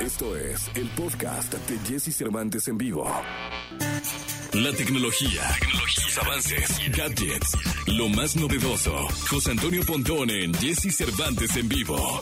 [0.00, 3.04] Esto es el podcast de Jesse Cervantes en vivo.
[4.54, 5.42] La tecnología,
[5.88, 8.96] sus avances, gadgets, lo más novedoso.
[9.28, 12.20] José Antonio Pontón en Jesse Cervantes en vivo.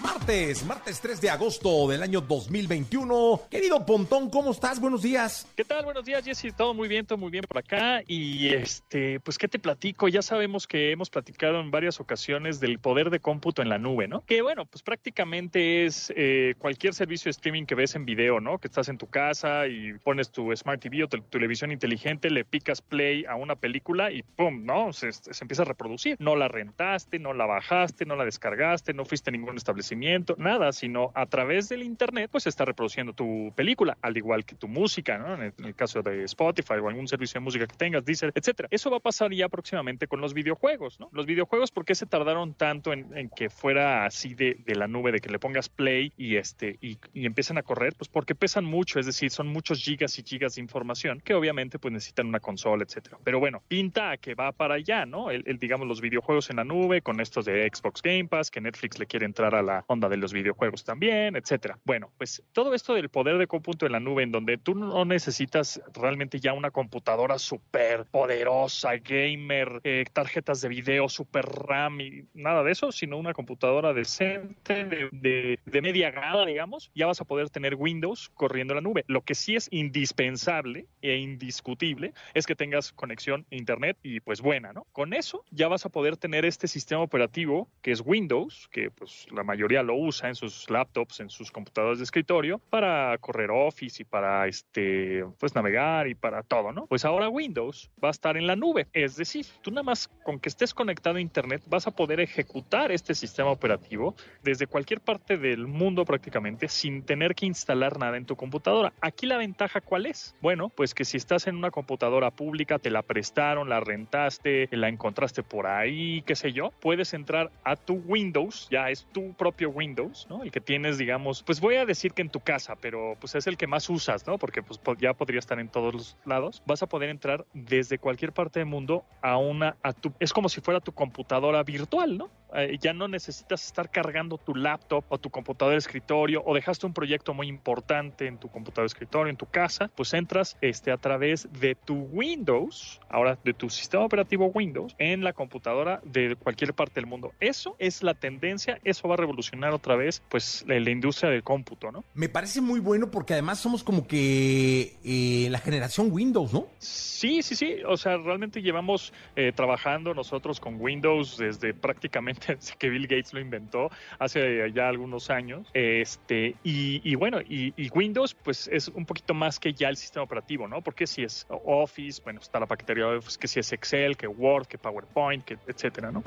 [0.00, 3.42] Martes, martes 3 de agosto del año 2021.
[3.50, 4.78] Querido Pontón, ¿cómo estás?
[4.78, 5.46] Buenos días.
[5.56, 5.84] ¿Qué tal?
[5.84, 6.54] Buenos días, Jesse.
[6.56, 8.02] Todo muy bien, todo muy bien por acá.
[8.06, 10.08] Y este, pues, ¿qué te platico?
[10.08, 14.08] Ya sabemos que hemos platicado en varias ocasiones del poder de cómputo en la nube,
[14.08, 14.24] ¿no?
[14.24, 18.58] Que bueno, pues prácticamente es eh, cualquier servicio de streaming que ves en video, ¿no?
[18.58, 22.44] Que estás en tu casa y pones tu Smart TV o tu televisión inteligente, le
[22.44, 24.64] picas play a una película y ¡pum!
[24.64, 24.92] ¿no?
[24.92, 26.16] Se, empieza a reproducir.
[26.18, 30.72] No la rentaste, no la bajaste, no la descargaste, no fuiste a ningún establecimiento, nada,
[30.72, 35.18] sino a través del internet, pues está reproduciendo tu película, al igual que tu música,
[35.18, 35.34] ¿no?
[35.34, 38.68] En el, caso de Spotify o algún servicio de música que tengas, Deezer, etcétera.
[38.70, 41.08] Eso va a pasar ya próximamente con los videojuegos, ¿no?
[41.12, 45.20] Los videojuegos, ¿por qué se tardaron tanto en, que fuera así de, la nube, de
[45.20, 47.94] que le pongas play y este y, y empiezan a correr?
[47.96, 51.78] Pues porque pesan mucho, es decir, son muchos gigas y gigas de información que obviamente
[51.78, 53.18] pues necesitan una consola, etcétera.
[53.24, 55.30] Pero bueno, pinta a que va para allá, ¿no?
[55.30, 58.60] El, el, digamos, los videojuegos en la nube, con estos de Xbox Game Pass, que
[58.60, 61.78] Netflix le quiere entrar a la onda de los videojuegos también, etcétera.
[61.84, 65.04] Bueno, pues todo esto del poder de cómputo en la nube, en donde tú no
[65.04, 72.24] necesitas realmente ya una computadora súper poderosa, gamer, eh, tarjetas de video, super RAM y
[72.34, 76.63] nada de eso, sino una computadora decente, de, de, de media gama, digamos,
[76.94, 79.04] ya vas a poder tener Windows corriendo en la nube.
[79.06, 84.40] Lo que sí es indispensable e indiscutible es que tengas conexión a internet y pues
[84.40, 84.86] buena, ¿no?
[84.92, 89.26] Con eso ya vas a poder tener este sistema operativo que es Windows, que pues
[89.30, 94.02] la mayoría lo usa en sus laptops, en sus computadoras de escritorio para correr Office
[94.02, 96.86] y para este pues navegar y para todo, ¿no?
[96.86, 100.38] Pues ahora Windows va a estar en la nube, es decir, tú nada más con
[100.38, 105.36] que estés conectado a internet vas a poder ejecutar este sistema operativo desde cualquier parte
[105.36, 108.92] del mundo prácticamente sin tener que instalar nada en tu computadora.
[109.00, 110.34] Aquí la ventaja cuál es?
[110.40, 114.88] Bueno, pues que si estás en una computadora pública, te la prestaron, la rentaste, la
[114.88, 119.70] encontraste por ahí, qué sé yo, puedes entrar a tu Windows, ya es tu propio
[119.70, 120.42] Windows, ¿no?
[120.42, 123.46] El que tienes, digamos, pues voy a decir que en tu casa, pero pues es
[123.46, 124.38] el que más usas, ¿no?
[124.38, 126.62] Porque pues ya podría estar en todos los lados.
[126.66, 130.48] Vas a poder entrar desde cualquier parte del mundo a una, a tu, es como
[130.48, 132.30] si fuera tu computadora virtual, ¿no?
[132.54, 136.86] Eh, ya no necesitas estar cargando tu laptop o tu computadora de escritorio o dejaste
[136.86, 140.90] un proyecto muy importante en tu computadora de escritorio, en tu casa, pues entras este,
[140.90, 146.36] a través de tu Windows, ahora de tu sistema operativo Windows, en la computadora de
[146.36, 147.32] cualquier parte del mundo.
[147.40, 151.42] Eso es la tendencia, eso va a revolucionar otra vez pues la, la industria del
[151.42, 152.04] cómputo, ¿no?
[152.14, 156.66] Me parece muy bueno porque además somos como que eh, la generación Windows, ¿no?
[156.78, 162.88] Sí, sí, sí, o sea, realmente llevamos eh, trabajando nosotros con Windows desde prácticamente que
[162.88, 165.68] Bill Gates lo inventó hace ya algunos años.
[165.74, 170.24] Este, y, y bueno, y, Windows, pues es un poquito más que ya el sistema
[170.24, 170.82] operativo, ¿no?
[170.82, 174.66] Porque si es Office, bueno, está la paquetería Office, que si es Excel, que Word,
[174.66, 176.22] que PowerPoint, que etcétera, ¿no?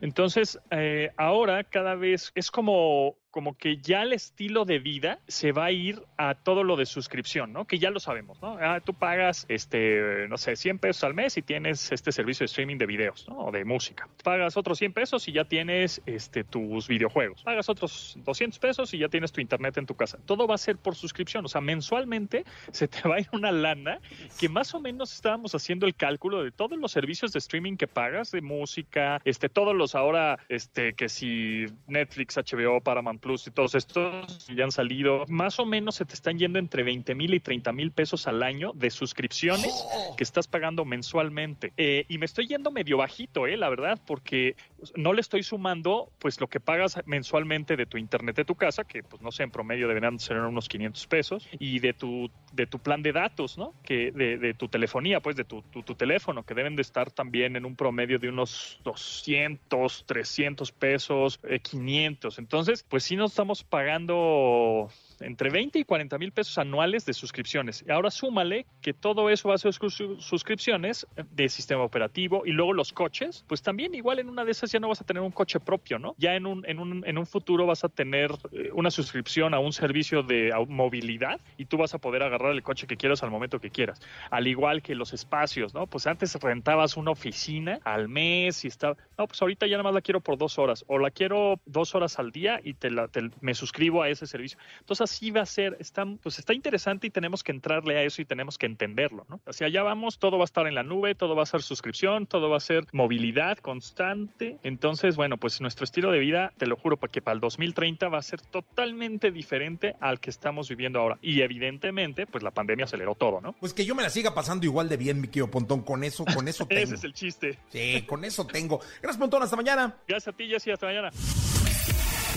[0.00, 5.52] Entonces, eh, ahora cada vez es como como que ya el estilo de vida se
[5.52, 7.66] va a ir a todo lo de suscripción, ¿no?
[7.66, 8.58] Que ya lo sabemos, ¿no?
[8.60, 12.46] Ah, tú pagas, este, no sé, 100 pesos al mes y tienes este servicio de
[12.46, 13.38] streaming de videos, ¿no?
[13.38, 14.08] O de música.
[14.24, 17.42] Pagas otros 100 pesos y ya tienes, este, tus videojuegos.
[17.42, 20.18] Pagas otros 200 pesos y ya tienes tu internet en tu casa.
[20.24, 23.52] Todo va a ser por suscripción, o sea, mensualmente se te va a ir una
[23.52, 24.00] lana
[24.38, 27.86] que más o menos estábamos haciendo el cálculo de todos los servicios de streaming que
[27.86, 33.50] pagas, de música, este, todos los ahora, este, que si Netflix, HBO, Paramount Plus y
[33.50, 37.34] todos estos ya han salido, más o menos se te están yendo entre 20 mil
[37.34, 40.16] y 30 mil pesos al año de suscripciones oh.
[40.16, 41.72] que estás pagando mensualmente.
[41.76, 44.56] Eh, y me estoy yendo medio bajito, eh, la verdad, porque
[44.96, 48.84] no le estoy sumando pues lo que pagas mensualmente de tu internet de tu casa,
[48.84, 52.66] que pues no sé, en promedio deberían ser unos 500 pesos, y de tu, de
[52.66, 53.74] tu plan de datos, ¿no?
[53.82, 57.56] Que de, de tu telefonía, pues de tu, tu, teléfono, que deben de estar también
[57.56, 62.38] en un promedio de unos 200, 300 pesos, eh, 500.
[62.38, 64.88] Entonces, pues sí nos estamos pagando
[65.20, 67.84] entre 20 y 40 mil pesos anuales de suscripciones.
[67.86, 72.72] Y ahora súmale que todo eso va a ser suscripciones de sistema operativo y luego
[72.72, 75.30] los coches, pues también igual en una de esas ya no vas a tener un
[75.30, 76.14] coche propio, ¿no?
[76.18, 79.58] Ya en un, en un, en un futuro vas a tener eh, una suscripción a
[79.58, 83.30] un servicio de movilidad y tú vas a poder agarrar el coche que quieras al
[83.30, 84.00] momento que quieras.
[84.30, 85.86] Al igual que los espacios, ¿no?
[85.86, 89.94] Pues antes rentabas una oficina al mes y estaba, no, pues ahorita ya nada más
[89.94, 93.08] la quiero por dos horas o la quiero dos horas al día y te la,
[93.40, 94.58] me suscribo a ese servicio.
[94.80, 98.22] Entonces sí va a ser, está, pues está interesante y tenemos que entrarle a eso
[98.22, 99.40] y tenemos que entenderlo, ¿no?
[99.46, 102.26] Hacia allá vamos, todo va a estar en la nube, todo va a ser suscripción,
[102.26, 104.58] todo va a ser movilidad constante.
[104.62, 108.18] Entonces, bueno, pues nuestro estilo de vida, te lo juro, porque para el 2030 va
[108.18, 111.18] a ser totalmente diferente al que estamos viviendo ahora.
[111.22, 113.52] Y evidentemente, pues la pandemia aceleró todo, ¿no?
[113.54, 116.24] Pues que yo me la siga pasando igual de bien, mi querido Pontón, con eso,
[116.24, 116.82] con eso tengo.
[116.82, 117.58] Ese es el chiste.
[117.68, 118.80] Sí, con eso tengo.
[119.02, 119.96] Gracias, Pontón, hasta mañana.
[120.06, 121.10] Gracias a ti, Jessy, hasta mañana.